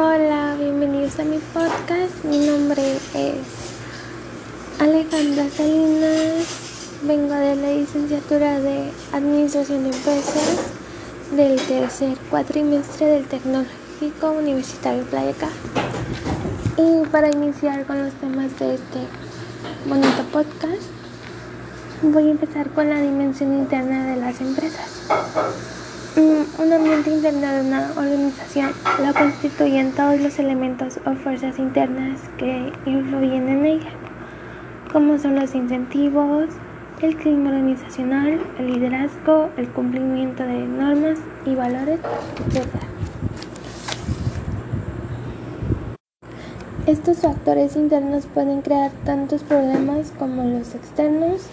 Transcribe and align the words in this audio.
Hola, 0.00 0.54
bienvenidos 0.56 1.18
a 1.18 1.24
mi 1.24 1.38
podcast. 1.38 2.22
Mi 2.22 2.46
nombre 2.46 2.98
es 3.14 3.42
Alejandra 4.78 5.50
Salinas. 5.50 6.46
Vengo 7.02 7.34
de 7.34 7.56
la 7.56 7.72
licenciatura 7.72 8.60
de 8.60 8.92
Administración 9.12 9.82
de 9.82 9.90
Empresas 9.90 10.70
del 11.32 11.60
tercer 11.62 12.16
cuatrimestre 12.30 13.06
del 13.06 13.26
Tecnológico 13.26 14.30
Universitario 14.38 15.02
Playeca. 15.02 15.48
Y 16.76 17.04
para 17.08 17.28
iniciar 17.30 17.84
con 17.84 17.98
los 18.00 18.14
temas 18.14 18.56
de 18.60 18.74
este 18.74 19.00
bonito 19.84 20.22
podcast, 20.32 20.86
voy 22.02 22.28
a 22.28 22.30
empezar 22.30 22.70
con 22.70 22.88
la 22.88 23.00
dimensión 23.00 23.52
interna 23.52 24.06
de 24.06 24.14
las 24.14 24.40
empresas. 24.40 25.77
Mm, 26.18 26.60
un 26.60 26.72
ambiente 26.72 27.10
interno 27.10 27.46
de 27.46 27.60
una 27.60 27.92
organización 27.96 28.72
lo 29.06 29.14
constituyen 29.14 29.92
todos 29.92 30.20
los 30.20 30.36
elementos 30.40 30.98
o 31.06 31.14
fuerzas 31.14 31.60
internas 31.60 32.18
que 32.36 32.72
influyen 32.86 33.48
en 33.48 33.64
ella, 33.64 33.90
como 34.92 35.16
son 35.20 35.36
los 35.36 35.54
incentivos, 35.54 36.46
el 37.02 37.16
clima 37.16 37.50
organizacional, 37.50 38.40
el 38.58 38.66
liderazgo, 38.66 39.50
el 39.56 39.68
cumplimiento 39.68 40.42
de 40.42 40.58
normas 40.66 41.20
y 41.46 41.54
valores, 41.54 42.00
etc. 42.48 42.66
Estos 46.86 47.18
factores 47.18 47.76
internos 47.76 48.26
pueden 48.26 48.62
crear 48.62 48.90
tantos 49.04 49.44
problemas 49.44 50.12
como 50.18 50.42
los 50.42 50.74
externos. 50.74 51.46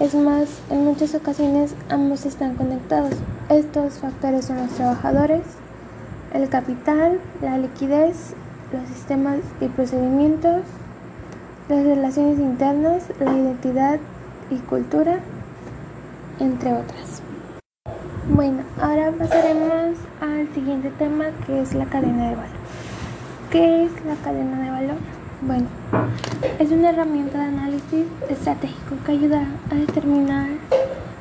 Es 0.00 0.14
más, 0.14 0.60
en 0.70 0.84
muchas 0.84 1.12
ocasiones 1.16 1.74
ambos 1.88 2.24
están 2.24 2.54
conectados. 2.54 3.14
Estos 3.48 3.94
factores 3.94 4.44
son 4.44 4.58
los 4.58 4.70
trabajadores, 4.70 5.42
el 6.32 6.48
capital, 6.48 7.18
la 7.42 7.58
liquidez, 7.58 8.34
los 8.72 8.88
sistemas 8.94 9.40
y 9.60 9.66
procedimientos, 9.66 10.62
las 11.68 11.84
relaciones 11.84 12.38
internas, 12.38 13.02
la 13.18 13.32
identidad 13.32 13.98
y 14.50 14.58
cultura, 14.58 15.18
entre 16.38 16.74
otras. 16.74 17.20
Bueno, 18.28 18.62
ahora 18.80 19.10
pasaremos 19.10 19.98
al 20.20 20.54
siguiente 20.54 20.90
tema 20.90 21.24
que 21.44 21.60
es 21.60 21.74
la 21.74 21.86
cadena 21.86 22.28
de 22.28 22.36
valor. 22.36 22.56
¿Qué 23.50 23.82
es 23.82 23.92
la 24.04 24.14
cadena 24.22 24.62
de 24.62 24.70
valor? 24.70 25.17
Bueno, 25.40 25.66
es 26.58 26.72
una 26.72 26.90
herramienta 26.90 27.38
de 27.38 27.44
análisis 27.44 28.06
estratégico 28.28 28.96
que 29.06 29.12
ayuda 29.12 29.46
a 29.70 29.74
determinar 29.76 30.48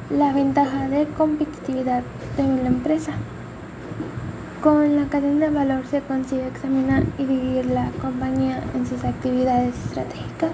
la 0.10 0.34
ventaja 0.34 0.90
de 0.90 1.06
competitividad 1.10 2.02
de 2.36 2.64
la 2.64 2.68
empresa. 2.68 3.12
Con 4.64 4.96
la 4.96 5.06
cadena 5.06 5.46
de 5.46 5.52
valor 5.52 5.86
se 5.86 6.02
consigue 6.02 6.48
examinar 6.48 7.04
y 7.20 7.26
dividir 7.26 7.68
la 7.68 7.92
compañía 8.02 8.64
en 8.74 8.88
sus 8.88 9.04
actividades 9.04 9.76
estratégicas 9.86 10.52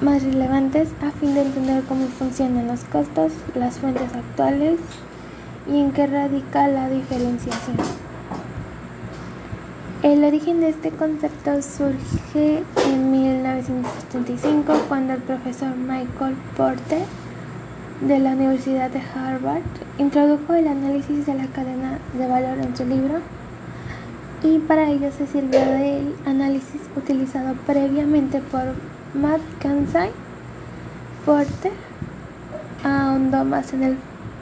más 0.00 0.22
relevantes 0.22 0.88
a 1.02 1.10
fin 1.10 1.34
de 1.34 1.42
entender 1.42 1.84
cómo 1.84 2.06
funcionan 2.06 2.68
los 2.68 2.84
costos, 2.84 3.32
las 3.54 3.78
fuentes 3.78 4.14
actuales 4.14 4.78
y 5.70 5.78
en 5.78 5.92
qué 5.92 6.06
radica 6.06 6.68
la 6.68 6.88
diferenciación. 6.88 8.05
El 10.06 10.22
origen 10.22 10.60
de 10.60 10.68
este 10.68 10.90
concepto 10.90 11.60
surge 11.62 12.62
en 12.86 13.10
1975 13.10 14.72
cuando 14.86 15.14
el 15.14 15.20
profesor 15.20 15.74
Michael 15.74 16.36
Porter 16.56 17.02
de 18.02 18.20
la 18.20 18.30
Universidad 18.34 18.88
de 18.88 19.00
Harvard 19.00 19.64
introdujo 19.98 20.54
el 20.54 20.68
análisis 20.68 21.26
de 21.26 21.34
la 21.34 21.48
cadena 21.48 21.98
de 22.16 22.28
valor 22.28 22.56
en 22.58 22.76
su 22.76 22.84
libro 22.84 23.18
y 24.44 24.60
para 24.60 24.88
ello 24.92 25.10
se 25.10 25.26
sirvió 25.26 25.58
del 25.58 26.14
análisis 26.24 26.82
utilizado 26.96 27.56
previamente 27.66 28.38
por 28.38 28.62
Matt 29.12 29.40
Kansai. 29.58 30.10
Porter 31.24 31.72
ahondó 32.84 33.44
más 33.44 33.72
en 33.72 33.82
el 33.82 33.96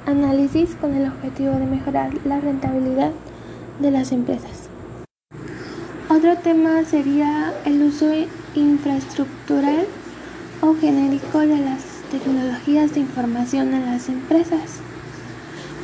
análisis 0.05 0.75
con 0.79 0.93
el 0.93 1.09
objetivo 1.09 1.53
de 1.53 1.65
mejorar 1.65 2.11
la 2.27 2.39
rentabilidad 2.39 3.13
de 3.81 3.91
las 3.91 4.13
empresas. 4.13 4.74
Otro 6.09 6.37
tema 6.37 6.85
sería 6.85 7.55
el 7.65 7.83
uso 7.83 8.13
infraestructural 8.55 9.87
o 10.61 10.75
genérico 10.75 11.39
de 11.39 11.59
las 11.59 11.81
tecnologías 12.11 12.93
de 12.93 13.01
información 13.01 13.73
en 13.73 13.87
las 13.87 14.11
empresas. 14.11 14.81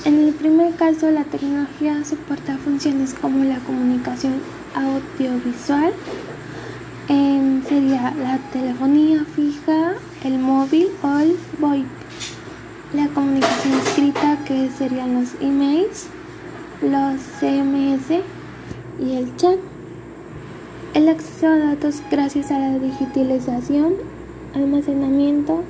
En 0.04 0.19
el 0.19 0.34
primer 0.34 0.75
caso, 0.75 1.10
la 1.10 1.25
tecnología 1.25 2.04
soporta 2.04 2.59
funciones 2.59 3.14
como 3.14 3.44
la 3.44 3.60
comunicación 3.60 4.34
audiovisual, 4.75 5.94
em, 7.09 7.64
sería 7.64 8.12
la 8.22 8.36
telefonía 8.53 9.25
fija, 9.25 9.94
el 10.22 10.38
móvil 10.38 10.88
o 11.03 11.19
el 11.19 11.36
VoIP. 11.59 11.86
La 12.92 13.09
comunicación 13.09 13.75
escrita, 13.75 14.38
que 14.47 14.69
serían 14.69 15.14
los 15.14 15.30
emails, 15.41 16.09
los 16.82 17.20
CMS 17.41 18.22
y 19.00 19.16
el 19.16 19.34
chat. 19.36 19.69
El 20.93 21.09
acceso 21.09 21.47
a 21.47 21.56
datos 21.56 22.03
gracias 22.11 22.51
a 22.51 22.59
la 22.59 22.78
digitalización, 22.78 23.95
almacenamiento, 24.55 25.62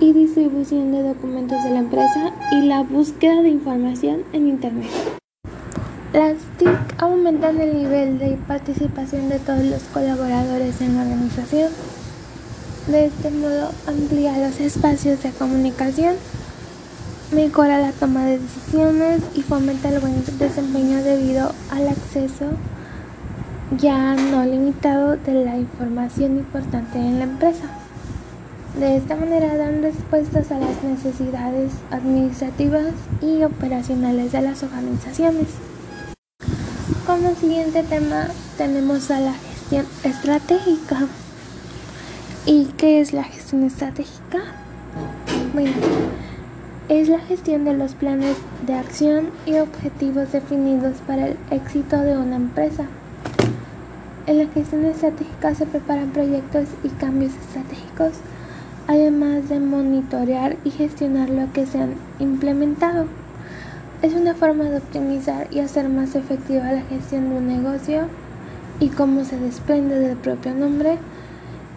y 0.00 0.12
distribución 0.14 0.90
de 0.90 1.02
documentos 1.02 1.62
de 1.62 1.70
la 1.70 1.80
empresa 1.80 2.32
y 2.50 2.62
la 2.62 2.82
búsqueda 2.82 3.42
de 3.42 3.50
información 3.50 4.22
en 4.32 4.48
Internet. 4.48 4.90
Las 6.12 6.38
TIC 6.58 6.70
aumentan 6.98 7.60
el 7.60 7.76
nivel 7.76 8.18
de 8.18 8.38
participación 8.48 9.28
de 9.28 9.38
todos 9.38 9.62
los 9.62 9.82
colaboradores 9.84 10.80
en 10.80 10.96
la 10.96 11.02
organización. 11.02 11.70
De 12.88 13.06
este 13.06 13.30
modo 13.30 13.70
amplía 13.86 14.38
los 14.38 14.58
espacios 14.58 15.22
de 15.22 15.30
comunicación, 15.30 16.16
mejora 17.30 17.78
la 17.78 17.92
toma 17.92 18.24
de 18.24 18.38
decisiones 18.38 19.20
y 19.34 19.42
fomenta 19.42 19.90
el 19.90 20.00
buen 20.00 20.24
desempeño 20.38 21.02
debido 21.04 21.52
al 21.70 21.88
acceso 21.88 22.46
ya 23.78 24.14
no 24.14 24.44
limitado 24.44 25.16
de 25.16 25.44
la 25.44 25.56
información 25.56 26.38
importante 26.38 26.98
en 26.98 27.18
la 27.18 27.24
empresa. 27.24 27.64
De 28.78 28.96
esta 28.96 29.16
manera 29.16 29.56
dan 29.56 29.82
respuestas 29.82 30.50
a 30.50 30.58
las 30.58 30.82
necesidades 30.82 31.72
administrativas 31.90 32.92
y 33.20 33.42
operacionales 33.42 34.32
de 34.32 34.42
las 34.42 34.62
organizaciones. 34.62 35.48
Como 37.06 37.34
siguiente 37.34 37.82
tema 37.82 38.28
tenemos 38.56 39.10
a 39.10 39.20
la 39.20 39.34
gestión 39.34 39.86
estratégica. 40.04 41.06
¿Y 42.46 42.66
qué 42.76 43.00
es 43.00 43.12
la 43.12 43.24
gestión 43.24 43.64
estratégica? 43.64 44.40
Bueno, 45.52 45.72
es 46.88 47.08
la 47.08 47.20
gestión 47.20 47.64
de 47.64 47.74
los 47.74 47.94
planes 47.94 48.36
de 48.66 48.74
acción 48.74 49.30
y 49.46 49.58
objetivos 49.58 50.32
definidos 50.32 50.96
para 51.06 51.28
el 51.28 51.36
éxito 51.50 51.98
de 51.98 52.16
una 52.16 52.36
empresa. 52.36 52.86
En 54.26 54.38
la 54.38 54.46
gestión 54.46 54.84
estratégica 54.84 55.54
se 55.54 55.66
preparan 55.66 56.10
proyectos 56.10 56.68
y 56.84 56.88
cambios 56.88 57.32
estratégicos 57.34 58.12
además 58.86 59.48
de 59.48 59.60
monitorear 59.60 60.56
y 60.64 60.70
gestionar 60.70 61.30
lo 61.30 61.52
que 61.52 61.66
se 61.66 61.78
han 61.78 61.94
implementado. 62.18 63.06
Es 64.02 64.14
una 64.14 64.34
forma 64.34 64.64
de 64.64 64.78
optimizar 64.78 65.46
y 65.50 65.60
hacer 65.60 65.88
más 65.88 66.14
efectiva 66.14 66.72
la 66.72 66.82
gestión 66.82 67.30
de 67.30 67.36
un 67.36 67.46
negocio 67.46 68.08
y 68.80 68.88
como 68.88 69.24
se 69.24 69.38
desprende 69.38 69.98
del 69.98 70.16
propio 70.16 70.54
nombre, 70.54 70.98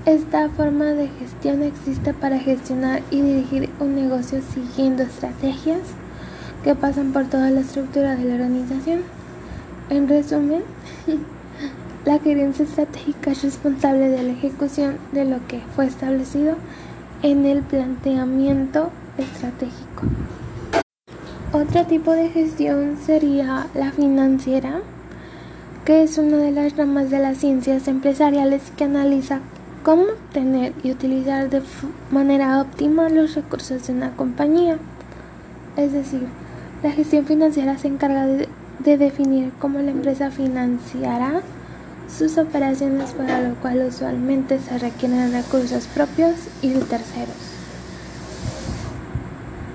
esta 0.05 0.49
forma 0.49 0.85
de 0.85 1.07
gestión 1.07 1.63
existe 1.63 2.13
para 2.13 2.39
gestionar 2.39 3.01
y 3.11 3.21
dirigir 3.21 3.69
un 3.79 3.95
negocio 3.95 4.39
siguiendo 4.41 5.03
estrategias 5.03 5.81
que 6.63 6.75
pasan 6.75 7.11
por 7.11 7.25
toda 7.25 7.51
la 7.51 7.61
estructura 7.61 8.15
de 8.15 8.25
la 8.25 8.35
organización. 8.35 9.01
En 9.89 10.07
resumen, 10.07 10.63
la 12.05 12.19
gerencia 12.19 12.65
estratégica 12.65 13.31
es 13.31 13.43
responsable 13.43 14.09
de 14.09 14.21
la 14.21 14.33
ejecución 14.33 14.97
de 15.11 15.25
lo 15.25 15.45
que 15.47 15.59
fue 15.75 15.87
establecido 15.87 16.55
en 17.23 17.45
el 17.45 17.63
planteamiento 17.63 18.91
estratégico. 19.17 20.03
Otro 21.51 21.85
tipo 21.85 22.11
de 22.11 22.29
gestión 22.29 22.97
sería 23.03 23.67
la 23.73 23.91
financiera, 23.91 24.81
que 25.83 26.03
es 26.03 26.19
una 26.19 26.37
de 26.37 26.51
las 26.51 26.77
ramas 26.77 27.09
de 27.09 27.19
las 27.19 27.37
ciencias 27.37 27.87
empresariales 27.87 28.61
que 28.77 28.83
analiza 28.83 29.39
cómo 29.81 30.03
obtener 30.03 30.73
y 30.83 30.91
utilizar 30.91 31.49
de 31.49 31.63
manera 32.11 32.61
óptima 32.61 33.09
los 33.09 33.33
recursos 33.33 33.87
de 33.87 33.93
una 33.93 34.11
compañía. 34.11 34.77
Es 35.75 35.91
decir, 35.91 36.27
la 36.83 36.91
gestión 36.91 37.25
financiera 37.25 37.79
se 37.79 37.87
encarga 37.87 38.27
de, 38.27 38.47
de 38.79 38.97
definir 38.97 39.51
cómo 39.59 39.79
la 39.79 39.91
empresa 39.91 40.29
financiará 40.29 41.41
sus 42.09 42.37
operaciones 42.37 43.11
para 43.11 43.41
lo 43.41 43.55
cual 43.55 43.85
usualmente 43.87 44.59
se 44.59 44.77
requieren 44.77 45.31
recursos 45.31 45.87
propios 45.87 46.33
y 46.61 46.69
de 46.69 46.81
terceros. 46.81 47.55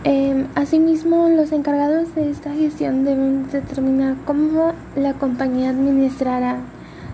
Em, 0.05 0.47
asimismo, 0.55 1.29
los 1.29 1.53
encargados 1.53 2.15
de 2.15 2.31
esta 2.31 2.53
gestión 2.55 3.05
deben 3.05 3.51
determinar 3.51 4.17
cómo 4.25 4.73
la 4.97 5.13
compañía 5.13 5.71
administrará 5.71 6.57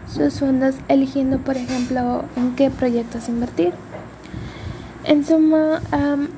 sus 0.08 0.38
fondos, 0.38 0.76
eligiendo, 0.88 1.38
por 1.38 1.56
ejemplo, 1.56 2.22
en 2.36 2.54
qué 2.54 2.70
proyectos 2.70 3.28
invertir. 3.28 3.72
En 5.02 5.24
suma, 5.24 5.80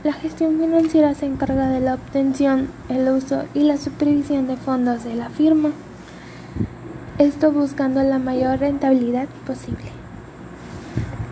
la 0.04 0.12
gestión 0.12 0.58
financiera 0.58 1.14
se 1.14 1.26
encarga 1.26 1.68
de 1.68 1.80
la 1.80 1.94
obtención, 1.94 2.68
el 2.88 3.08
uso 3.08 3.44
y 3.54 3.60
la 3.60 3.76
supervisión 3.76 4.46
de 4.46 4.56
fondos 4.56 5.04
de 5.04 5.14
la 5.14 5.30
firma, 5.30 5.70
esto 7.18 7.50
buscando 7.50 8.00
la 8.04 8.20
mayor 8.20 8.60
rentabilidad 8.60 9.26
posible. 9.44 9.90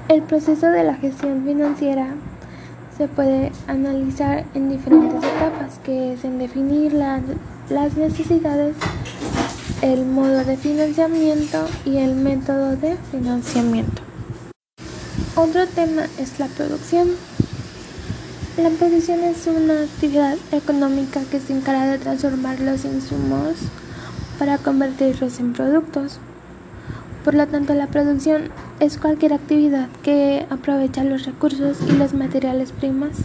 El 0.09 0.23
proceso 0.23 0.67
de 0.67 0.83
la 0.83 0.95
gestión 0.95 1.45
financiera 1.45 2.15
se 2.97 3.07
puede 3.07 3.53
analizar 3.69 4.45
en 4.55 4.69
diferentes 4.69 5.23
etapas, 5.23 5.79
que 5.85 6.15
es 6.15 6.25
en 6.25 6.39
definir 6.39 6.93
las 6.93 7.97
necesidades, 7.97 8.75
el 9.83 10.05
modo 10.07 10.45
de 10.45 10.57
financiamiento 10.57 11.67
y 11.85 11.99
el 11.99 12.17
método 12.17 12.77
de 12.77 12.97
financiamiento. 13.13 14.03
Otro 15.37 15.67
tema 15.69 16.07
es 16.19 16.41
la 16.41 16.47
producción. 16.47 17.11
La 18.57 18.71
producción 18.71 19.21
es 19.21 19.47
una 19.47 19.83
actividad 19.83 20.37
económica 20.51 21.21
que 21.31 21.39
se 21.39 21.53
encarga 21.53 21.87
de 21.87 21.99
transformar 21.99 22.59
los 22.59 22.85
insumos 22.85 23.55
para 24.39 24.59
convertirlos 24.59 25.41
en 25.41 25.53
productos. 25.53 26.19
Por 27.25 27.35
lo 27.35 27.47
tanto, 27.47 27.75
la 27.75 27.89
producción 27.89 28.51
es 28.79 28.99
cualquier 28.99 29.33
actividad 29.33 29.89
que 30.03 30.47
aprovecha 30.51 31.03
los 31.03 31.27
recursos 31.27 31.79
y 31.89 31.93
los 31.93 32.15
materiales 32.15 32.73
primas 32.73 33.17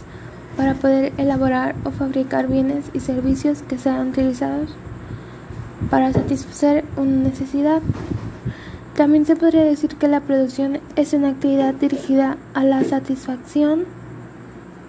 para 0.56 0.74
poder 0.74 1.12
elaborar 1.18 1.74
o 1.84 1.90
fabricar 1.90 2.48
bienes 2.48 2.86
y 2.92 3.00
servicios 3.00 3.62
que 3.62 3.78
sean 3.78 4.08
utilizados 4.08 4.70
para 5.90 6.12
satisfacer 6.12 6.84
una 6.96 7.28
necesidad. 7.28 7.80
También 8.96 9.24
se 9.24 9.36
podría 9.36 9.62
decir 9.64 9.96
que 9.96 10.08
la 10.08 10.20
producción 10.20 10.80
es 10.96 11.12
una 11.12 11.28
actividad 11.28 11.74
dirigida 11.74 12.36
a 12.54 12.64
la 12.64 12.84
satisfacción 12.84 13.84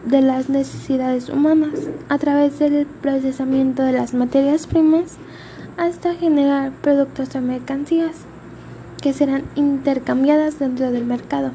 de 0.06 0.22
las 0.22 0.50
necesidades 0.50 1.30
humanas 1.30 1.72
a 2.10 2.18
través 2.18 2.60
del 2.60 2.86
procesamiento 2.86 3.84
de 3.84 3.94
las 3.94 4.14
materias 4.14 4.68
primas 4.68 5.18
hasta 5.78 6.16
generar 6.16 6.72
productos 6.72 7.36
o 7.36 7.42
mercancías 7.42 8.16
que 9.02 9.14
serán 9.14 9.44
intercambiadas 9.56 10.60
dentro 10.60 10.92
del 10.92 11.06
mercado. 11.06 11.52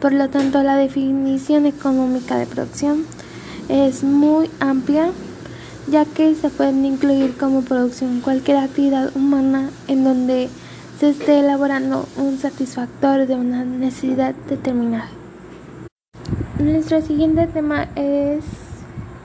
Por 0.00 0.12
lo 0.12 0.28
tanto, 0.28 0.62
la 0.62 0.76
definición 0.76 1.66
económica 1.66 2.36
de 2.36 2.46
producción 2.46 3.04
es 3.68 4.04
muy 4.04 4.50
amplia 4.60 5.10
ya 5.86 6.04
que 6.04 6.34
se 6.34 6.48
pueden 6.48 6.84
incluir 6.84 7.36
como 7.36 7.62
producción 7.62 8.20
cualquier 8.20 8.58
actividad 8.58 9.14
humana 9.16 9.70
en 9.88 10.04
donde 10.04 10.48
se 10.98 11.10
esté 11.10 11.40
elaborando 11.40 12.06
un 12.16 12.38
satisfactor 12.38 13.26
de 13.26 13.34
una 13.34 13.64
necesidad 13.64 14.34
determinada. 14.48 15.08
Nuestro 16.58 17.02
siguiente 17.02 17.46
tema 17.46 17.88
es 17.96 18.44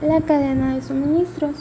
la 0.02 0.20
cadena 0.20 0.74
de 0.74 0.82
suministros. 0.82 1.54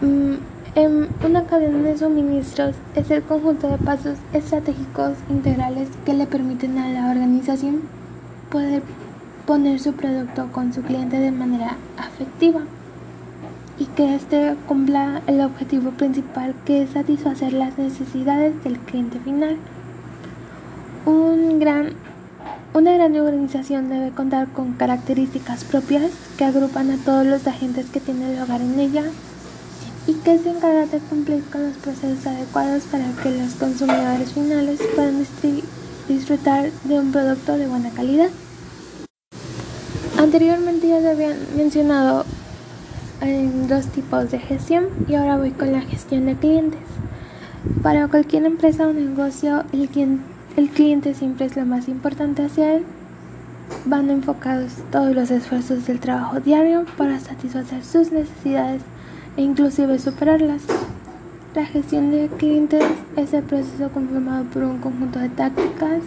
Mm, 0.00 0.34
en 0.76 1.08
una 1.24 1.44
cadena 1.46 1.88
de 1.88 1.98
suministros 1.98 2.76
es 2.94 3.10
el 3.10 3.22
conjunto 3.22 3.68
de 3.68 3.78
pasos 3.78 4.18
estratégicos 4.32 5.14
integrales 5.28 5.88
que 6.04 6.14
le 6.14 6.26
permiten 6.26 6.78
a 6.78 6.88
la 6.88 7.10
organización 7.10 7.80
poder 8.50 8.82
poner 9.46 9.80
su 9.80 9.94
producto 9.94 10.48
con 10.52 10.72
su 10.72 10.82
cliente 10.82 11.18
de 11.18 11.32
manera 11.32 11.76
afectiva 11.96 12.60
y 13.78 13.86
que 13.86 14.14
éste 14.14 14.54
cumpla 14.68 15.22
el 15.26 15.40
objetivo 15.40 15.90
principal 15.90 16.54
que 16.64 16.82
es 16.82 16.90
satisfacer 16.90 17.52
las 17.52 17.76
necesidades 17.76 18.62
del 18.62 18.78
cliente 18.78 19.18
final. 19.18 19.56
Un 21.04 21.58
gran, 21.58 21.94
una 22.74 22.92
gran 22.92 23.16
organización 23.16 23.88
debe 23.88 24.10
contar 24.10 24.46
con 24.48 24.74
características 24.74 25.64
propias 25.64 26.12
que 26.38 26.44
agrupan 26.44 26.90
a 26.92 26.96
todos 26.98 27.26
los 27.26 27.46
agentes 27.48 27.90
que 27.90 27.98
tienen 27.98 28.38
lugar 28.38 28.60
en 28.60 28.78
ella 28.78 29.04
y 30.06 30.14
que 30.14 30.38
se 30.38 30.50
encarga 30.50 30.86
de 30.86 30.98
cumplir 30.98 31.44
con 31.50 31.62
los 31.68 31.76
procesos 31.76 32.26
adecuados 32.26 32.84
para 32.84 33.12
que 33.22 33.30
los 33.30 33.54
consumidores 33.54 34.32
finales 34.32 34.80
puedan 34.94 35.24
disfrutar 36.08 36.70
de 36.84 36.98
un 36.98 37.12
producto 37.12 37.56
de 37.56 37.66
buena 37.66 37.90
calidad. 37.90 38.28
Anteriormente 40.18 40.88
ya 40.88 41.00
se 41.00 41.10
habían 41.10 41.36
mencionado 41.56 42.24
en 43.20 43.68
dos 43.68 43.86
tipos 43.86 44.30
de 44.30 44.38
gestión 44.38 44.86
y 45.08 45.14
ahora 45.14 45.36
voy 45.36 45.50
con 45.50 45.72
la 45.72 45.80
gestión 45.80 46.26
de 46.26 46.36
clientes. 46.36 46.80
Para 47.82 48.08
cualquier 48.08 48.44
empresa 48.44 48.86
o 48.86 48.92
negocio, 48.92 49.64
el 49.72 49.88
cliente, 49.88 50.22
el 50.56 50.70
cliente 50.70 51.14
siempre 51.14 51.46
es 51.46 51.56
lo 51.56 51.66
más 51.66 51.88
importante 51.88 52.42
hacia 52.42 52.74
él. 52.74 52.84
Van 53.84 54.10
enfocados 54.10 54.72
todos 54.90 55.14
los 55.14 55.30
esfuerzos 55.30 55.86
del 55.86 56.00
trabajo 56.00 56.40
diario 56.40 56.84
para 56.96 57.20
satisfacer 57.20 57.84
sus 57.84 58.10
necesidades 58.10 58.82
e 59.36 59.42
inclusive 59.42 59.98
superarlas. 59.98 60.62
La 61.54 61.66
gestión 61.66 62.10
de 62.10 62.28
clientes 62.38 62.84
es 63.16 63.34
el 63.34 63.42
proceso 63.42 63.88
conformado 63.90 64.44
por 64.44 64.62
un 64.62 64.78
conjunto 64.78 65.18
de 65.18 65.28
tácticas 65.28 66.02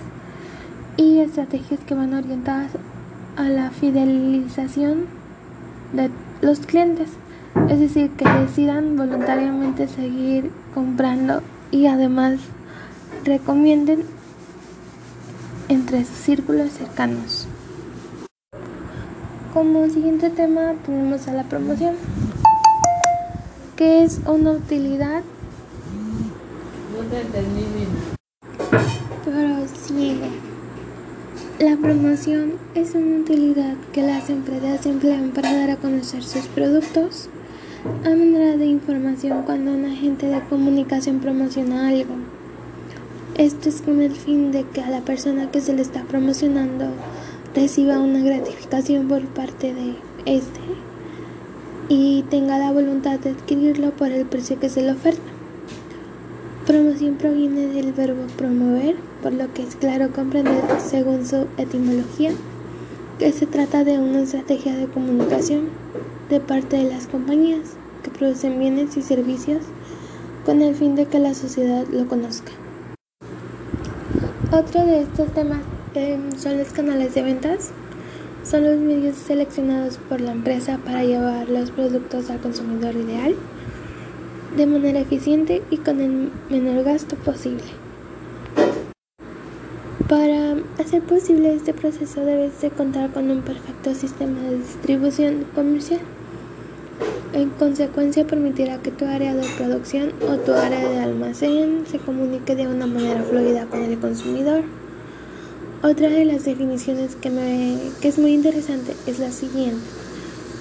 y 0.95 1.19
estrategias 1.19 1.81
que 1.81 1.95
van 1.95 2.13
orientadas 2.13 2.71
a 3.35 3.43
la 3.43 3.71
fidelización 3.71 5.05
de 5.91 6.09
los 6.41 6.59
clientes, 6.59 7.09
es 7.69 7.79
decir, 7.79 8.11
que 8.11 8.27
decidan 8.27 8.95
voluntariamente 8.95 9.87
seguir 9.87 10.51
comprando 10.73 11.41
y 11.71 11.87
además 11.87 12.39
recomienden 13.23 14.03
entre 15.69 16.05
sus 16.05 16.17
círculos 16.17 16.71
cercanos. 16.71 17.47
Como 19.53 19.87
siguiente 19.89 20.29
tema 20.29 20.73
tenemos 20.85 21.27
a 21.27 21.33
la 21.33 21.43
promoción, 21.43 21.95
que 23.83 24.03
es 24.03 24.21
una 24.25 24.51
utilidad. 24.51 25.23
No 26.95 27.03
te 27.09 27.19
entendí 27.19 27.65
Pero 29.25 29.67
sigue. 29.67 30.29
La 31.59 31.75
promoción 31.75 32.53
es 32.75 32.95
una 32.95 33.17
utilidad 33.17 33.75
que 33.91 34.01
las 34.01 34.29
empresas 34.29 34.85
emplean 34.85 35.31
para 35.31 35.53
dar 35.53 35.71
a 35.71 35.75
conocer 35.75 36.23
sus 36.23 36.47
productos 36.47 37.27
a 38.05 38.09
manera 38.11 38.55
de 38.55 38.67
información 38.67 39.43
cuando 39.43 39.73
un 39.73 39.83
agente 39.83 40.27
de 40.27 40.39
comunicación 40.43 41.19
promociona 41.19 41.89
algo. 41.89 42.15
Esto 43.37 43.67
es 43.67 43.81
con 43.81 44.01
el 44.01 44.15
fin 44.15 44.53
de 44.53 44.63
que 44.63 44.79
a 44.79 44.89
la 44.89 45.01
persona 45.01 45.51
que 45.51 45.59
se 45.59 45.73
le 45.73 45.81
está 45.81 46.03
promocionando 46.03 46.85
reciba 47.53 47.99
una 47.99 48.19
gratificación 48.19 49.09
por 49.09 49.25
parte 49.25 49.73
de 49.73 49.95
este 50.25 50.61
y 51.89 52.23
tenga 52.29 52.57
la 52.57 52.71
voluntad 52.71 53.19
de 53.19 53.31
adquirirlo 53.31 53.91
por 53.91 54.09
el 54.09 54.25
precio 54.25 54.59
que 54.59 54.69
se 54.69 54.81
le 54.81 54.91
oferta. 54.91 55.21
Promoción 56.65 57.15
proviene 57.15 57.67
del 57.67 57.91
verbo 57.91 58.23
promover, 58.37 58.95
por 59.21 59.33
lo 59.33 59.53
que 59.53 59.63
es 59.63 59.75
claro 59.75 60.11
comprender, 60.11 60.63
según 60.79 61.25
su 61.25 61.47
etimología, 61.57 62.31
que 63.19 63.31
se 63.31 63.45
trata 63.45 63.83
de 63.83 63.99
una 63.99 64.21
estrategia 64.21 64.75
de 64.75 64.87
comunicación 64.87 65.69
de 66.29 66.39
parte 66.39 66.77
de 66.77 66.89
las 66.89 67.07
compañías 67.07 67.73
que 68.01 68.11
producen 68.11 68.59
bienes 68.59 68.95
y 68.97 69.01
servicios 69.01 69.63
con 70.45 70.61
el 70.61 70.75
fin 70.75 70.95
de 70.95 71.05
que 71.05 71.19
la 71.19 71.33
sociedad 71.33 71.85
lo 71.91 72.07
conozca. 72.07 72.51
Otro 74.51 74.85
de 74.85 75.01
estos 75.01 75.33
temas 75.33 75.61
em, 75.95 76.31
son 76.37 76.57
los 76.57 76.69
canales 76.69 77.13
de 77.15 77.23
ventas. 77.23 77.71
Son 78.43 78.65
los 78.65 78.77
medios 78.77 79.15
seleccionados 79.15 79.97
por 80.09 80.19
la 80.19 80.33
empresa 80.33 80.77
para 80.83 81.03
llevar 81.03 81.47
los 81.47 81.71
productos 81.71 82.29
al 82.29 82.41
consumidor 82.41 82.93
ideal 82.95 83.35
de 84.57 84.65
manera 84.67 84.99
eficiente 84.99 85.63
y 85.71 85.77
con 85.77 86.01
el 86.01 86.29
menor 86.49 86.83
gasto 86.83 87.15
posible. 87.15 87.63
Para 90.09 90.57
hacer 90.77 91.01
posible 91.01 91.55
este 91.55 91.73
proceso 91.73 92.25
debes 92.25 92.59
de 92.61 92.69
contar 92.69 93.11
con 93.11 93.31
un 93.31 93.41
perfecto 93.41 93.95
sistema 93.95 94.41
de 94.41 94.57
distribución 94.57 95.45
comercial. 95.55 96.01
En 97.31 97.49
consecuencia 97.49 98.27
permitirá 98.27 98.77
que 98.79 98.91
tu 98.91 99.05
área 99.05 99.33
de 99.33 99.47
producción 99.57 100.11
o 100.21 100.35
tu 100.35 100.51
área 100.51 100.87
de 100.87 100.99
almacén 100.99 101.85
se 101.89 101.97
comunique 101.97 102.55
de 102.55 102.67
una 102.67 102.85
manera 102.85 103.23
fluida 103.23 103.65
con 103.65 103.81
el 103.81 103.97
consumidor. 103.97 104.63
Otra 105.83 106.07
de 106.07 106.23
las 106.23 106.45
definiciones 106.45 107.17
que, 107.17 107.29
me, 107.29 107.77
que 107.99 108.07
es 108.07 108.17
muy 108.17 108.31
interesante 108.33 108.95
es 109.05 109.19
la 109.19 109.33
siguiente. 109.33 109.81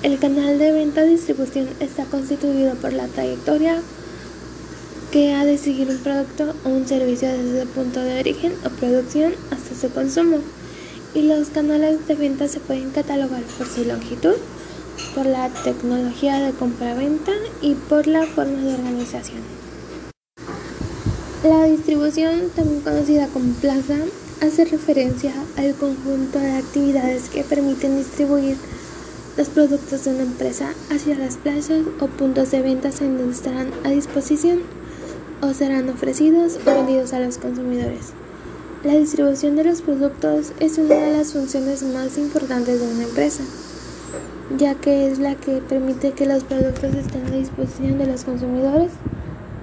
El 0.02 0.18
canal 0.18 0.58
de 0.58 0.72
venta-distribución 0.72 1.68
está 1.78 2.06
constituido 2.06 2.74
por 2.74 2.92
la 2.92 3.06
trayectoria 3.06 3.80
que 5.12 5.32
ha 5.32 5.44
de 5.44 5.58
seguir 5.58 5.88
un 5.90 5.98
producto 5.98 6.56
o 6.64 6.70
un 6.70 6.88
servicio 6.88 7.28
desde 7.28 7.62
el 7.62 7.68
punto 7.68 8.00
de 8.00 8.18
origen 8.18 8.52
o 8.66 8.70
producción 8.70 9.32
hasta 9.52 9.76
su 9.76 9.94
consumo. 9.94 10.38
Y 11.14 11.22
los 11.22 11.50
canales 11.50 12.04
de 12.08 12.16
venta 12.16 12.48
se 12.48 12.58
pueden 12.58 12.90
catalogar 12.90 13.44
por 13.56 13.68
su 13.68 13.84
longitud 13.84 14.34
por 15.14 15.26
la 15.26 15.48
tecnología 15.50 16.40
de 16.40 16.50
compra-venta 16.50 17.32
y 17.60 17.74
por 17.74 18.08
la 18.08 18.26
forma 18.26 18.60
de 18.60 18.74
organización. 18.74 19.42
La 21.44 21.64
distribución, 21.66 22.50
también 22.56 22.80
conocida 22.80 23.28
como 23.28 23.52
plaza, 23.54 23.98
hace 24.42 24.64
referencia 24.64 25.32
al 25.56 25.72
conjunto 25.74 26.40
de 26.40 26.50
actividades 26.50 27.28
que 27.28 27.44
permiten 27.44 27.96
distribuir 27.96 28.56
los 29.36 29.48
productos 29.48 30.04
de 30.04 30.10
una 30.10 30.24
empresa 30.24 30.74
hacia 30.90 31.16
las 31.16 31.36
plazas 31.36 31.82
o 32.00 32.08
puntos 32.08 32.50
de 32.50 32.60
ventas 32.60 33.00
en 33.00 33.18
donde 33.18 33.34
estarán 33.34 33.68
a 33.84 33.90
disposición 33.90 34.58
o 35.42 35.54
serán 35.54 35.88
ofrecidos 35.88 36.58
o 36.66 36.74
vendidos 36.74 37.12
a 37.12 37.20
los 37.20 37.38
consumidores. 37.38 38.10
La 38.82 38.94
distribución 38.94 39.54
de 39.54 39.62
los 39.62 39.80
productos 39.80 40.52
es 40.58 40.76
una 40.76 40.96
de 40.96 41.16
las 41.18 41.32
funciones 41.32 41.84
más 41.84 42.18
importantes 42.18 42.80
de 42.80 42.94
una 42.94 43.04
empresa, 43.04 43.44
ya 44.58 44.74
que 44.74 45.08
es 45.08 45.20
la 45.20 45.36
que 45.36 45.60
permite 45.60 46.10
que 46.12 46.26
los 46.26 46.42
productos 46.42 46.94
estén 46.94 47.26
a 47.26 47.30
disposición 47.30 47.98
de 47.98 48.06
los 48.06 48.24
consumidores 48.24 48.90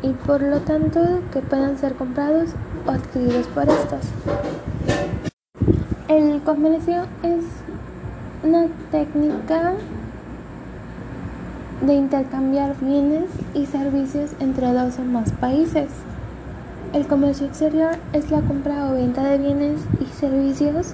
y 0.02 0.10
por 0.10 0.42
lo 0.42 0.60
tanto 0.60 1.02
que 1.32 1.42
puedan 1.42 1.78
ser 1.78 1.96
comprados 1.96 2.52
o 2.86 2.92
adquiridos 2.92 3.48
por 3.48 3.64
estos. 3.70 4.02
El 6.08 6.42
comercio 6.42 7.04
es 7.24 7.46
una 8.44 8.68
técnica 8.92 9.74
de 11.86 11.94
intercambiar 11.94 12.76
bienes 12.80 13.30
y 13.54 13.66
servicios 13.66 14.32
entre 14.40 14.74
dos 14.74 14.98
o 15.00 15.04
más 15.04 15.32
países. 15.34 15.90
El 16.94 17.06
comercio 17.06 17.46
exterior 17.46 17.92
es 18.14 18.32
la 18.32 18.42
compra 18.42 18.90
o 18.90 18.94
venta 18.94 19.24
de 19.24 19.38
bienes 19.38 19.82
y 20.02 20.06
servicios 20.06 20.94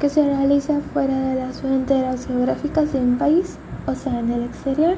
que 0.00 0.08
se 0.08 0.24
realiza 0.24 0.80
fuera 0.94 1.14
de 1.14 1.34
las 1.34 1.60
fronteras 1.60 2.26
geográficas 2.26 2.92
de 2.92 3.00
un 3.00 3.18
país, 3.18 3.56
o 3.86 3.94
sea, 3.94 4.18
en 4.18 4.30
el 4.30 4.44
exterior. 4.44 4.94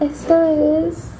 Esto 0.00 0.42
es 0.42 1.13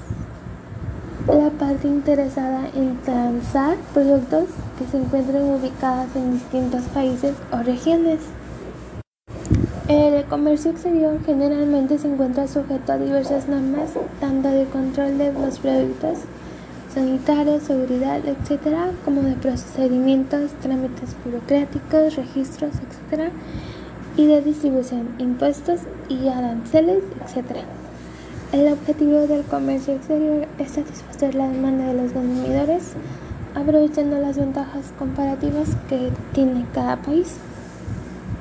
la 1.26 1.50
parte 1.50 1.88
interesada 1.88 2.69
en 2.75 2.99
transar 2.99 3.76
productos 3.95 4.45
que 4.78 4.87
se 4.87 4.99
encuentran 4.99 5.43
ubicados 5.43 6.14
en 6.16 6.35
distintos 6.35 6.83
países 6.93 7.35
o 7.50 7.62
regiones. 7.62 8.21
El 9.88 10.25
comercio 10.25 10.71
exterior 10.71 11.19
generalmente 11.25 11.99
se 11.99 12.09
encuentra 12.09 12.47
sujeto 12.47 12.93
a 12.93 12.99
diversas 12.99 13.49
normas, 13.49 13.90
tanto 14.21 14.49
de 14.49 14.64
control 14.66 15.19
de 15.19 15.33
los 15.33 15.59
productos, 15.59 16.19
sanitarios, 16.93 17.64
seguridad, 17.64 18.21
etc., 18.25 18.93
como 19.04 19.23
de 19.23 19.35
procedimientos, 19.35 20.52
trámites 20.62 21.16
burocráticos, 21.25 22.16
registros, 22.16 22.73
etc., 22.76 23.31
y 24.16 24.26
de 24.26 24.43
distribución, 24.43 25.09
impuestos 25.19 25.81
y 26.09 26.28
aranceles, 26.28 27.02
etc. 27.26 27.64
El 28.54 28.73
objetivo 28.73 29.26
del 29.26 29.42
comercio 29.42 29.94
exterior 29.94 30.46
es 30.61 30.70
satisfacer 30.70 31.34
la 31.34 31.49
demanda 31.49 31.87
de 31.87 31.94
los 31.94 32.12
consumidores, 32.12 32.92
aprovechando 33.52 34.16
las 34.20 34.37
ventajas 34.38 34.92
comparativas 34.96 35.70
que 35.88 36.12
tiene 36.32 36.64
cada 36.73 37.02
país. 37.02 37.34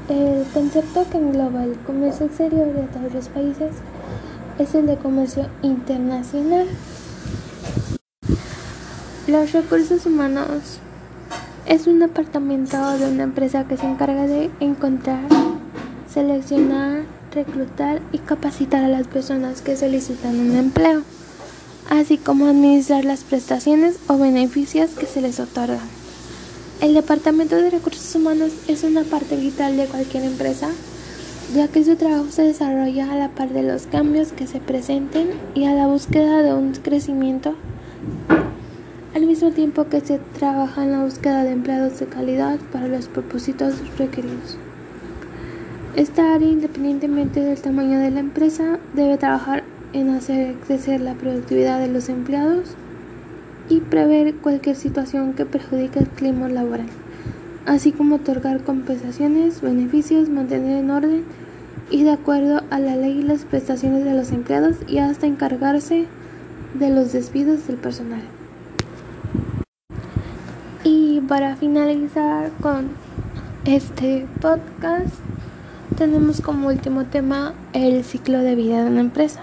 El 0.10 0.46
concepto 0.54 1.04
que 1.10 1.18
engloba 1.18 1.64
el 1.64 1.80
comercio 1.80 2.28
exterior 2.28 2.68
de 2.68 2.84
todos 2.84 3.12
los 3.12 3.28
países 3.30 3.72
es 4.60 4.76
el 4.76 4.86
de 4.86 4.98
comercio 4.98 5.48
internacional. 5.64 6.68
Los 9.26 9.52
recursos 9.52 10.06
humanos 10.06 10.78
es 11.66 11.88
un 11.88 11.98
departamento 11.98 12.78
de 13.00 13.12
una 13.12 13.24
empresa 13.24 13.64
que 13.64 13.78
se 13.78 13.88
encarga 13.88 14.28
de 14.28 14.52
encontrar, 14.60 15.24
seleccionar, 16.08 17.02
reclutar 17.34 18.02
y 18.12 18.20
capacitar 18.20 18.84
a 18.84 18.88
las 18.88 19.08
personas 19.08 19.62
que 19.62 19.76
solicitan 19.76 20.40
un 20.40 20.56
empleo, 20.56 21.02
así 21.90 22.18
como 22.18 22.48
administrar 22.48 23.06
las 23.06 23.24
prestaciones 23.24 23.98
o 24.08 24.18
beneficios 24.18 24.92
que 24.92 25.06
se 25.06 25.22
les 25.22 25.40
otorgan. 25.40 25.88
El 26.82 26.94
Departamento 26.94 27.56
de 27.56 27.70
Recursos 27.70 28.16
Humanos 28.16 28.52
es 28.68 28.84
una 28.84 29.04
parte 29.04 29.36
vital 29.36 29.78
de 29.78 29.86
cualquier 29.86 30.24
empresa, 30.24 30.70
ya 31.54 31.68
que 31.68 31.84
su 31.84 31.96
trabajo 31.96 32.32
se 32.32 32.44
desarrolla 32.44 33.12
a 33.12 33.16
la 33.16 33.30
par 33.30 33.50
de 33.50 33.64
los 33.64 33.84
cambios 33.84 34.32
que 34.32 34.48
se 34.48 34.60
presenten 34.60 35.30
y 35.54 35.66
a 35.66 35.74
la 35.74 35.88
búsqueda 35.88 36.42
de 36.42 36.54
un 36.54 36.74
crecimiento, 36.74 37.56
al 39.14 39.26
mismo 39.26 39.52
tiempo 39.52 39.88
que 39.88 40.02
se 40.02 40.20
trabaja 40.38 40.84
en 40.84 40.92
la 40.92 41.04
búsqueda 41.04 41.44
de 41.44 41.52
empleados 41.52 42.00
de 42.00 42.08
calidad 42.08 42.60
para 42.72 42.88
los 42.88 43.08
propósitos 43.08 43.76
requeridos. 43.98 44.58
Esta 45.96 46.34
área, 46.34 46.50
independientemente 46.50 47.40
del 47.40 47.62
tamaño 47.62 48.00
de 48.00 48.10
la 48.10 48.20
empresa, 48.20 48.80
debe 48.96 49.20
trabajar 49.20 49.64
en 49.94 50.10
hacer 50.10 50.56
crecer 50.66 51.00
la 51.02 51.14
productividad 51.14 51.80
de 51.80 51.88
los 51.88 52.10
empleados 52.10 52.74
y 53.70 53.80
prever 53.80 54.34
cualquier 54.38 54.76
situación 54.76 55.34
que 55.34 55.46
perjudique 55.46 56.00
el 56.00 56.08
clima 56.08 56.50
laboral, 56.50 56.88
así 57.68 57.92
como 57.92 58.16
otorgar 58.16 58.64
compensaciones, 58.64 59.62
beneficios, 59.62 60.30
mantener 60.30 60.80
en 60.80 60.90
orden 60.90 61.26
y 61.92 62.02
de 62.02 62.12
acuerdo 62.12 62.64
a 62.72 62.80
la 62.80 62.96
ley 62.96 63.22
las 63.22 63.46
prestaciones 63.46 64.04
de 64.04 64.16
los 64.16 64.32
empleados 64.32 64.78
y 64.88 64.98
hasta 64.98 65.28
encargarse 65.28 66.08
de 66.74 66.90
los 66.90 67.14
despidos 67.14 67.68
del 67.68 67.78
personal. 67.78 68.24
Y 70.84 71.22
para 71.22 71.56
finalizar 71.56 72.50
con 72.62 72.88
este 73.66 74.26
podcast, 74.42 75.14
tenemos 76.04 76.42
como 76.42 76.68
último 76.68 77.06
tema 77.06 77.54
el 77.72 78.04
ciclo 78.04 78.40
de 78.40 78.56
vida 78.56 78.84
de 78.84 78.90
una 78.90 79.00
empresa. 79.00 79.40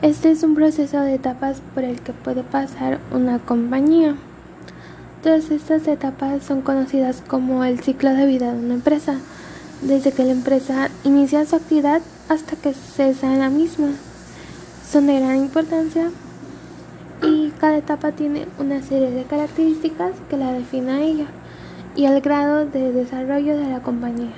Este 0.00 0.30
es 0.30 0.42
un 0.42 0.54
proceso 0.54 1.00
de 1.02 1.12
etapas 1.12 1.60
por 1.74 1.84
el 1.84 2.00
que 2.00 2.14
puede 2.14 2.42
pasar 2.42 2.98
una 3.12 3.38
compañía. 3.40 4.14
Todas 5.22 5.50
estas 5.50 5.86
etapas 5.86 6.44
son 6.44 6.62
conocidas 6.62 7.22
como 7.26 7.62
el 7.62 7.78
ciclo 7.80 8.14
de 8.14 8.24
vida 8.24 8.54
de 8.54 8.58
una 8.58 8.72
empresa, 8.72 9.18
desde 9.82 10.12
que 10.12 10.24
la 10.24 10.32
empresa 10.32 10.88
inicia 11.04 11.44
su 11.44 11.56
actividad 11.56 12.00
hasta 12.30 12.56
que 12.56 12.72
cesa 12.72 13.30
en 13.30 13.40
la 13.40 13.50
misma. 13.50 13.88
Son 14.90 15.06
de 15.06 15.20
gran 15.20 15.36
importancia 15.36 16.10
y 17.22 17.50
cada 17.60 17.76
etapa 17.76 18.12
tiene 18.12 18.46
una 18.58 18.80
serie 18.80 19.10
de 19.10 19.24
características 19.24 20.12
que 20.30 20.38
la 20.38 20.54
definen 20.54 20.88
a 20.88 21.02
ella 21.02 21.26
y 21.96 22.06
el 22.06 22.22
grado 22.22 22.64
de 22.64 22.92
desarrollo 22.92 23.58
de 23.58 23.68
la 23.68 23.82
compañía. 23.82 24.32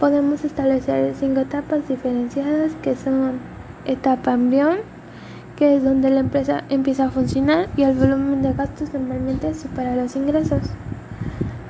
Podemos 0.00 0.44
establecer 0.44 1.14
cinco 1.18 1.40
etapas 1.40 1.88
diferenciadas 1.88 2.72
que 2.82 2.94
son 2.96 3.38
etapa 3.86 4.34
embrión, 4.34 4.76
que 5.56 5.74
es 5.74 5.84
donde 5.84 6.10
la 6.10 6.20
empresa 6.20 6.64
empieza 6.68 7.06
a 7.06 7.10
funcionar 7.10 7.68
y 7.78 7.82
el 7.82 7.96
volumen 7.96 8.42
de 8.42 8.52
gastos 8.52 8.92
normalmente 8.92 9.54
supera 9.54 9.96
los 9.96 10.14
ingresos. 10.14 10.60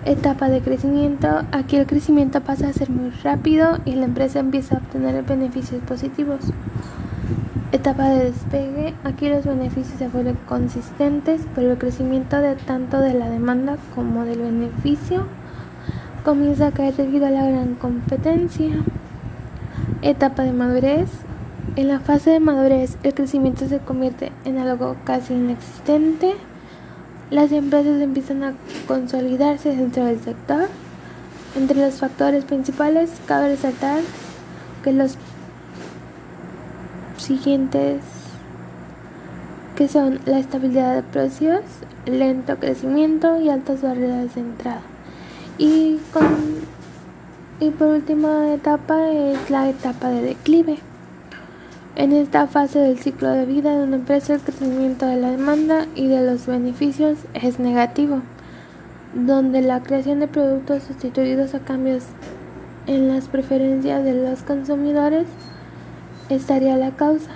Etapa 0.05 0.49
de 0.49 0.61
crecimiento, 0.61 1.43
aquí 1.53 1.77
el 1.77 1.87
crecimiento 1.87 2.41
pasa 2.41 2.67
a 2.67 2.73
ser 2.73 2.91
muy 2.91 3.11
rápido 3.23 3.79
y 3.85 3.95
la 3.95 4.07
empresa 4.07 4.41
empieza 4.41 4.75
a 4.75 4.79
obtener 4.79 5.23
beneficios 5.23 5.81
positivos. 5.83 6.41
Etapa 7.71 8.09
de 8.09 8.25
despegue, 8.25 8.95
aquí 9.05 9.29
los 9.29 9.45
beneficios 9.45 9.99
se 9.99 10.09
vuelven 10.09 10.37
consistentes, 10.49 11.43
pero 11.55 11.73
el 11.73 11.79
crecimiento 11.79 12.41
de 12.41 12.57
tanto 12.57 12.99
de 12.99 13.15
la 13.15 13.31
demanda 13.31 13.77
como 13.95 14.25
del 14.25 14.41
beneficio 14.41 15.27
comienza 16.27 16.67
a 16.67 16.73
caer 16.73 16.93
debido 16.97 17.25
a 17.25 17.31
la 17.31 17.47
gran 17.47 17.77
competencia. 17.77 18.75
Etapa 20.03 20.43
de 20.43 20.51
madurez, 20.51 21.09
en 21.77 21.87
la 21.87 22.01
fase 22.01 22.31
de 22.31 22.41
madurez, 22.41 22.99
el 23.05 23.15
crecimiento 23.15 23.69
se 23.69 23.79
convierte 23.79 24.33
en 24.45 24.59
algo 24.59 24.97
casi 25.05 25.35
inexistente. 25.35 26.35
Las 27.31 27.53
empresas 27.53 28.01
empiezan 28.01 28.43
a 28.43 28.55
consolidarse 28.89 29.77
dentro 29.77 30.05
del 30.05 30.19
sector. 30.19 30.69
Entre 31.55 31.81
los 31.81 31.95
factores 31.95 32.45
principales, 32.45 33.13
cabe 33.27 33.51
resaltar 33.51 34.01
que 34.83 34.93
los 34.93 35.17
siguientes 37.19 38.01
que 39.77 39.87
son 39.87 40.19
la 40.27 40.41
estabilidad 40.41 40.97
de 40.97 41.03
precios, 41.05 41.61
lento 42.05 42.57
crecimiento 42.57 43.41
y 43.41 43.49
altas 43.49 43.83
barreras 43.83 44.35
de 44.35 44.41
entrada. 44.41 44.96
Y, 45.59 45.99
con, 46.13 46.27
y 47.61 47.71
por 47.71 47.89
última 47.89 48.53
etapa 48.53 49.11
es 49.11 49.49
la 49.49 49.71
etapa 49.71 50.11
de 50.11 50.23
declive. 50.23 50.79
En 51.95 52.13
esta 52.13 52.47
fase 52.47 52.79
del 52.79 52.99
ciclo 52.99 53.31
de 53.31 53.47
vida 53.47 53.75
de 53.75 53.85
una 53.85 53.97
empresa, 53.97 54.35
el 54.35 54.43
crecimiento 54.43 55.07
de 55.07 55.17
la 55.17 55.31
demanda 55.31 55.87
y 55.95 56.09
de 56.09 56.27
los 56.27 56.47
beneficios 56.47 57.17
es 57.33 57.59
negativo, 57.59 58.21
donde 59.15 59.63
la 59.63 59.83
creación 59.83 60.21
de 60.21 60.29
productos 60.29 60.83
sustituidos 60.83 61.55
a 61.55 61.61
cambios 61.61 62.05
en 62.87 63.09
las 63.09 63.29
preferencias 63.29 64.05
de 64.05 64.13
los 64.13 64.43
consumidores 64.43 65.27
estaría 66.29 66.77
la 66.77 66.91
causa. 66.91 67.31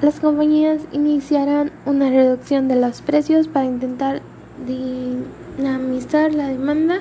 Las 0.00 0.20
compañías 0.20 0.80
iniciarán 0.92 1.70
una 1.84 2.08
reducción 2.08 2.66
de 2.68 2.76
los 2.76 3.02
precios 3.02 3.46
para 3.46 3.66
intentar 3.66 4.22
dinamizar 4.66 6.32
la 6.32 6.48
demanda. 6.48 7.00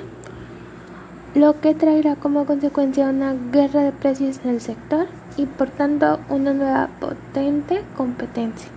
lo 1.36 1.60
que 1.62 1.76
traerá 1.76 2.16
como 2.16 2.46
consecuencia 2.46 3.10
una 3.10 3.36
guerra 3.52 3.84
de 3.84 3.92
precios 3.92 4.40
en 4.44 4.52
el 4.52 4.62
sector 4.62 5.08
y 5.38 5.46
por 5.46 5.70
tanto 5.70 6.20
una 6.30 6.54
nueva 6.54 6.90
potente 7.00 7.84
competencia, 7.96 8.70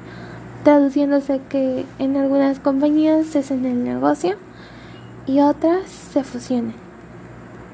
traduciéndose 0.63 1.41
que 1.49 1.87
en 1.99 2.17
algunas 2.19 2.61
compañías 2.61 3.27
cesen 3.29 3.65
el 3.65 3.83
negocio 3.83 4.37
y 5.27 5.41
otras 5.41 5.89
se 5.89 6.23
fusionen. 6.23 6.75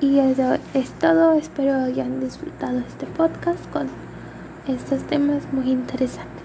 Y 0.00 0.18
eso 0.18 0.56
es 0.74 0.90
todo, 0.90 1.32
espero 1.32 1.74
hayan 1.74 2.20
disfrutado 2.20 2.78
este 2.80 3.06
podcast 3.06 3.58
con 3.72 3.88
estos 4.68 5.02
temas 5.04 5.42
muy 5.52 5.70
interesantes. 5.70 6.35